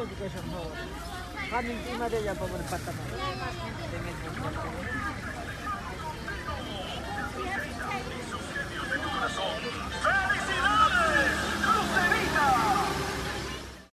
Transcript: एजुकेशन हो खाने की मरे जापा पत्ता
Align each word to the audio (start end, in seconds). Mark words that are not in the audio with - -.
एजुकेशन 0.00 0.50
हो 0.52 0.62
खाने 1.50 1.74
की 1.84 1.96
मरे 2.00 2.22
जापा 2.22 2.46
पत्ता 2.72 3.51